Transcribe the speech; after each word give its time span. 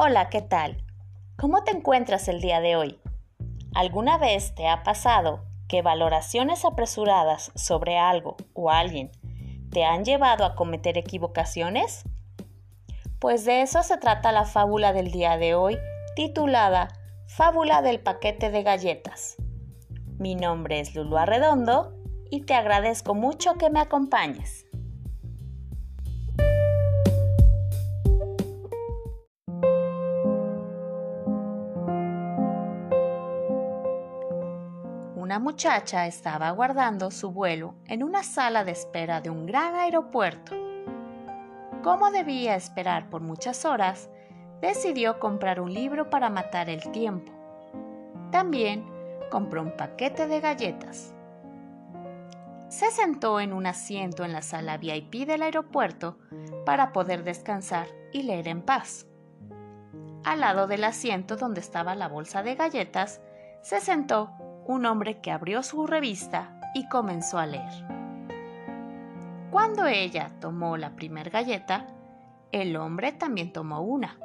Hola, 0.00 0.28
¿qué 0.28 0.42
tal? 0.42 0.84
¿Cómo 1.36 1.64
te 1.64 1.72
encuentras 1.72 2.28
el 2.28 2.40
día 2.40 2.60
de 2.60 2.76
hoy? 2.76 3.00
¿Alguna 3.74 4.16
vez 4.16 4.54
te 4.54 4.68
ha 4.68 4.84
pasado 4.84 5.44
que 5.66 5.82
valoraciones 5.82 6.64
apresuradas 6.64 7.50
sobre 7.56 7.98
algo 7.98 8.36
o 8.54 8.70
alguien 8.70 9.10
te 9.72 9.82
han 9.82 10.04
llevado 10.04 10.44
a 10.44 10.54
cometer 10.54 10.96
equivocaciones? 10.98 12.04
Pues 13.18 13.44
de 13.44 13.62
eso 13.62 13.82
se 13.82 13.96
trata 13.96 14.30
la 14.30 14.44
fábula 14.44 14.92
del 14.92 15.10
día 15.10 15.36
de 15.36 15.56
hoy, 15.56 15.76
titulada 16.14 16.86
Fábula 17.26 17.82
del 17.82 17.98
paquete 17.98 18.52
de 18.52 18.62
galletas. 18.62 19.34
Mi 20.16 20.36
nombre 20.36 20.78
es 20.78 20.94
Lulu 20.94 21.16
Arredondo 21.16 21.92
y 22.30 22.42
te 22.42 22.54
agradezco 22.54 23.16
mucho 23.16 23.54
que 23.54 23.68
me 23.68 23.80
acompañes. 23.80 24.67
Una 35.28 35.40
muchacha 35.40 36.06
estaba 36.06 36.48
aguardando 36.48 37.10
su 37.10 37.32
vuelo 37.32 37.74
en 37.84 38.02
una 38.02 38.22
sala 38.22 38.64
de 38.64 38.70
espera 38.70 39.20
de 39.20 39.28
un 39.28 39.44
gran 39.44 39.74
aeropuerto. 39.74 40.56
Como 41.82 42.10
debía 42.10 42.54
esperar 42.54 43.10
por 43.10 43.20
muchas 43.20 43.66
horas, 43.66 44.08
decidió 44.62 45.18
comprar 45.18 45.60
un 45.60 45.74
libro 45.74 46.08
para 46.08 46.30
matar 46.30 46.70
el 46.70 46.80
tiempo. 46.92 47.30
También 48.32 48.86
compró 49.30 49.60
un 49.60 49.76
paquete 49.76 50.28
de 50.28 50.40
galletas. 50.40 51.12
Se 52.70 52.90
sentó 52.90 53.38
en 53.38 53.52
un 53.52 53.66
asiento 53.66 54.24
en 54.24 54.32
la 54.32 54.40
sala 54.40 54.78
VIP 54.78 55.26
del 55.26 55.42
aeropuerto 55.42 56.16
para 56.64 56.90
poder 56.90 57.22
descansar 57.22 57.86
y 58.14 58.22
leer 58.22 58.48
en 58.48 58.62
paz. 58.62 59.06
Al 60.24 60.40
lado 60.40 60.66
del 60.66 60.84
asiento 60.84 61.36
donde 61.36 61.60
estaba 61.60 61.94
la 61.94 62.08
bolsa 62.08 62.42
de 62.42 62.54
galletas, 62.54 63.20
se 63.60 63.82
sentó 63.82 64.30
un 64.68 64.84
hombre 64.84 65.18
que 65.20 65.32
abrió 65.32 65.62
su 65.62 65.86
revista 65.86 66.60
y 66.74 66.86
comenzó 66.88 67.38
a 67.38 67.46
leer. 67.46 67.72
Cuando 69.50 69.86
ella 69.86 70.30
tomó 70.40 70.76
la 70.76 70.90
primer 70.90 71.30
galleta, 71.30 71.86
el 72.52 72.76
hombre 72.76 73.12
también 73.12 73.50
tomó 73.50 73.80
una. 73.80 74.18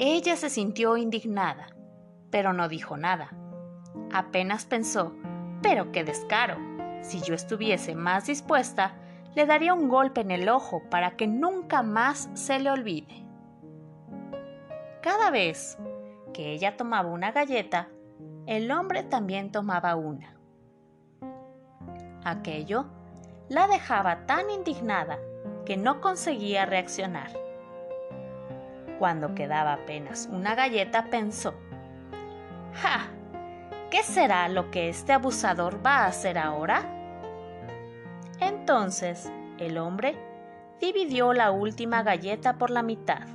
Ella 0.00 0.34
se 0.36 0.50
sintió 0.50 0.96
indignada, 0.96 1.68
pero 2.30 2.52
no 2.52 2.68
dijo 2.68 2.96
nada. 2.96 3.30
Apenas 4.12 4.66
pensó, 4.66 5.14
pero 5.62 5.92
qué 5.92 6.02
descaro. 6.02 6.56
Si 7.02 7.20
yo 7.20 7.34
estuviese 7.34 7.94
más 7.94 8.26
dispuesta, 8.26 8.96
le 9.36 9.46
daría 9.46 9.74
un 9.74 9.88
golpe 9.88 10.22
en 10.22 10.32
el 10.32 10.48
ojo 10.48 10.82
para 10.90 11.12
que 11.12 11.28
nunca 11.28 11.82
más 11.84 12.28
se 12.34 12.58
le 12.58 12.68
olvide. 12.68 13.24
Cada 15.02 15.30
vez 15.30 15.78
que 16.32 16.50
ella 16.50 16.76
tomaba 16.76 17.10
una 17.10 17.30
galleta, 17.30 17.88
el 18.46 18.70
hombre 18.70 19.02
también 19.02 19.52
tomaba 19.52 19.96
una. 19.96 20.34
Aquello 22.24 22.86
la 23.48 23.66
dejaba 23.66 24.26
tan 24.26 24.50
indignada 24.50 25.18
que 25.64 25.76
no 25.76 26.00
conseguía 26.00 26.66
reaccionar. 26.66 27.30
Cuando 28.98 29.34
quedaba 29.34 29.72
apenas 29.72 30.28
una 30.30 30.54
galleta 30.54 31.06
pensó, 31.06 31.54
¡Ja! 32.74 33.08
¿Qué 33.90 34.02
será 34.02 34.48
lo 34.48 34.70
que 34.70 34.88
este 34.88 35.12
abusador 35.12 35.84
va 35.84 35.98
a 35.98 36.06
hacer 36.06 36.38
ahora? 36.38 36.84
Entonces 38.40 39.32
el 39.58 39.78
hombre 39.78 40.16
dividió 40.80 41.32
la 41.32 41.50
última 41.50 42.02
galleta 42.02 42.56
por 42.56 42.70
la 42.70 42.82
mitad, 42.82 43.26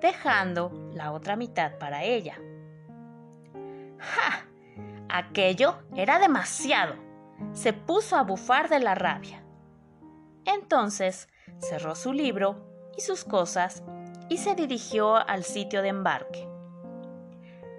dejando 0.00 0.70
la 0.92 1.12
otra 1.12 1.36
mitad 1.36 1.78
para 1.78 2.04
ella. 2.04 2.38
¡Ja! 4.12 4.46
Aquello 5.08 5.78
era 5.94 6.18
demasiado. 6.18 6.94
Se 7.52 7.72
puso 7.72 8.16
a 8.16 8.22
bufar 8.22 8.68
de 8.68 8.80
la 8.80 8.94
rabia. 8.94 9.44
Entonces 10.44 11.28
cerró 11.58 11.94
su 11.94 12.12
libro 12.12 12.90
y 12.96 13.00
sus 13.00 13.24
cosas 13.24 13.82
y 14.28 14.38
se 14.38 14.54
dirigió 14.54 15.16
al 15.16 15.44
sitio 15.44 15.82
de 15.82 15.88
embarque. 15.88 16.48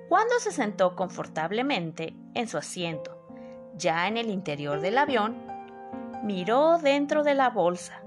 Cuando 0.09 0.39
se 0.39 0.51
sentó 0.51 0.95
confortablemente 0.95 2.15
en 2.35 2.47
su 2.47 2.57
asiento, 2.57 3.27
ya 3.75 4.07
en 4.07 4.17
el 4.17 4.29
interior 4.29 4.79
del 4.79 4.97
avión, 4.97 5.35
miró 6.23 6.77
dentro 6.77 7.23
de 7.23 7.33
la 7.33 7.49
bolsa 7.49 8.01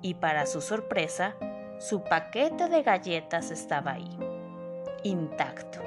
y 0.00 0.14
para 0.14 0.46
su 0.46 0.60
sorpresa, 0.60 1.36
su 1.78 2.02
paquete 2.04 2.68
de 2.68 2.82
galletas 2.82 3.50
estaba 3.50 3.92
ahí, 3.92 4.18
intacto, 5.02 5.80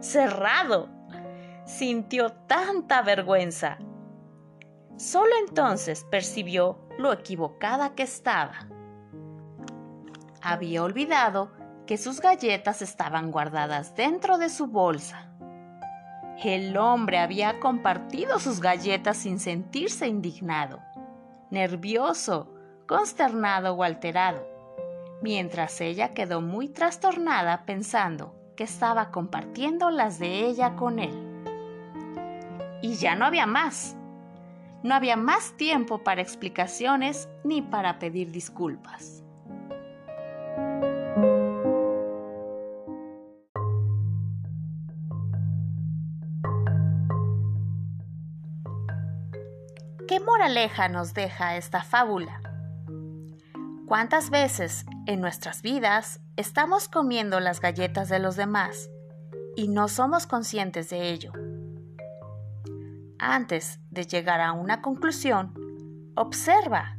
cerrado 0.00 0.88
sintió 1.64 2.30
tanta 2.30 3.02
vergüenza. 3.02 3.78
Solo 4.96 5.30
entonces 5.46 6.04
percibió 6.10 6.78
lo 6.98 7.12
equivocada 7.12 7.94
que 7.94 8.02
estaba. 8.02 8.68
Había 10.42 10.82
olvidado 10.82 11.50
que 11.86 11.96
sus 11.96 12.20
galletas 12.20 12.82
estaban 12.82 13.30
guardadas 13.30 13.96
dentro 13.96 14.38
de 14.38 14.50
su 14.50 14.66
bolsa. 14.66 15.30
El 16.42 16.76
hombre 16.76 17.18
había 17.18 17.60
compartido 17.60 18.38
sus 18.38 18.60
galletas 18.60 19.16
sin 19.16 19.38
sentirse 19.38 20.06
indignado, 20.06 20.80
nervioso, 21.50 22.52
consternado 22.86 23.74
o 23.74 23.82
alterado, 23.82 24.46
mientras 25.22 25.80
ella 25.80 26.12
quedó 26.12 26.42
muy 26.42 26.68
trastornada 26.68 27.64
pensando 27.64 28.34
que 28.56 28.64
estaba 28.64 29.10
compartiendo 29.10 29.90
las 29.90 30.18
de 30.18 30.46
ella 30.46 30.76
con 30.76 30.98
él 30.98 31.23
y 32.84 32.96
ya 32.96 33.14
no 33.14 33.24
había 33.24 33.46
más. 33.46 33.96
No 34.82 34.94
había 34.94 35.16
más 35.16 35.56
tiempo 35.56 36.04
para 36.04 36.20
explicaciones 36.20 37.30
ni 37.42 37.62
para 37.62 37.98
pedir 37.98 38.30
disculpas. 38.30 39.24
¿Qué 50.06 50.20
moraleja 50.20 50.90
nos 50.90 51.14
deja 51.14 51.56
esta 51.56 51.82
fábula? 51.82 52.42
¿Cuántas 53.86 54.28
veces 54.28 54.84
en 55.06 55.22
nuestras 55.22 55.62
vidas 55.62 56.20
estamos 56.36 56.88
comiendo 56.90 57.40
las 57.40 57.62
galletas 57.62 58.10
de 58.10 58.18
los 58.18 58.36
demás 58.36 58.90
y 59.56 59.68
no 59.68 59.88
somos 59.88 60.26
conscientes 60.26 60.90
de 60.90 61.08
ello? 61.08 61.32
Antes 63.18 63.80
de 63.90 64.06
llegar 64.06 64.40
a 64.40 64.52
una 64.52 64.82
conclusión, 64.82 65.54
observa. 66.16 66.98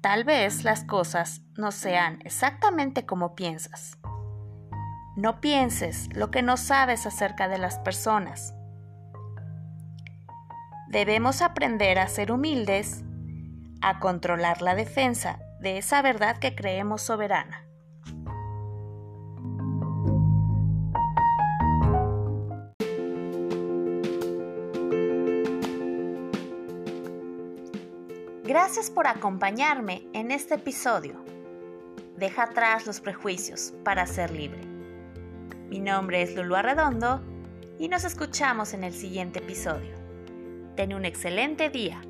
Tal 0.00 0.24
vez 0.24 0.64
las 0.64 0.84
cosas 0.84 1.42
no 1.56 1.72
sean 1.72 2.20
exactamente 2.24 3.04
como 3.04 3.34
piensas. 3.34 3.98
No 5.16 5.40
pienses 5.40 6.08
lo 6.14 6.30
que 6.30 6.42
no 6.42 6.56
sabes 6.56 7.04
acerca 7.04 7.48
de 7.48 7.58
las 7.58 7.80
personas. 7.80 8.54
Debemos 10.88 11.42
aprender 11.42 11.98
a 11.98 12.06
ser 12.06 12.30
humildes, 12.30 13.04
a 13.82 13.98
controlar 13.98 14.62
la 14.62 14.74
defensa 14.74 15.40
de 15.60 15.78
esa 15.78 16.00
verdad 16.02 16.38
que 16.38 16.54
creemos 16.54 17.02
soberana. 17.02 17.67
Gracias 28.48 28.90
por 28.90 29.06
acompañarme 29.06 30.08
en 30.14 30.30
este 30.30 30.54
episodio. 30.54 31.22
Deja 32.16 32.44
atrás 32.44 32.86
los 32.86 32.98
prejuicios 32.98 33.74
para 33.84 34.06
ser 34.06 34.30
libre. 34.30 34.62
Mi 35.68 35.80
nombre 35.80 36.22
es 36.22 36.34
Lulu 36.34 36.54
Arredondo 36.54 37.20
y 37.78 37.88
nos 37.88 38.04
escuchamos 38.04 38.72
en 38.72 38.84
el 38.84 38.94
siguiente 38.94 39.40
episodio. 39.40 39.94
Ten 40.76 40.94
un 40.94 41.04
excelente 41.04 41.68
día. 41.68 42.00